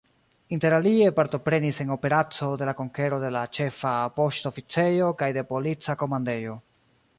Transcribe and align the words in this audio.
Interalie 0.55 1.09
partoprenis 1.19 1.79
en 1.83 1.91
operaco 1.97 2.49
de 2.61 2.69
la 2.71 2.73
konkero 2.79 3.21
de 3.25 3.31
Ĉefa 3.59 3.93
Poŝtoficejo 4.17 5.13
kaj 5.23 5.33
de 5.39 5.47
Polica 5.55 6.01
Komandejo. 6.05 6.61